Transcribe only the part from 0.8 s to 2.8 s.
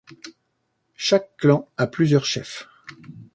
Chaque clan a plusieurs chefs.